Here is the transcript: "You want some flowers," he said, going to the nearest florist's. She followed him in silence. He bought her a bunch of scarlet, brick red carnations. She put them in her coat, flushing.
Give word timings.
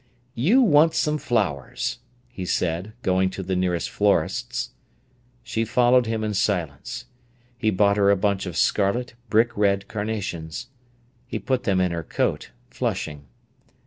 "You 0.33 0.63
want 0.63 0.95
some 0.95 1.19
flowers," 1.19 1.99
he 2.27 2.43
said, 2.43 2.93
going 3.03 3.29
to 3.29 3.43
the 3.43 3.55
nearest 3.55 3.91
florist's. 3.91 4.71
She 5.43 5.63
followed 5.63 6.07
him 6.07 6.23
in 6.23 6.33
silence. 6.33 7.05
He 7.55 7.69
bought 7.69 7.97
her 7.97 8.09
a 8.09 8.17
bunch 8.17 8.47
of 8.47 8.57
scarlet, 8.57 9.13
brick 9.29 9.55
red 9.55 9.87
carnations. 9.87 10.69
She 11.29 11.37
put 11.37 11.65
them 11.65 11.79
in 11.79 11.91
her 11.91 12.01
coat, 12.01 12.49
flushing. 12.71 13.27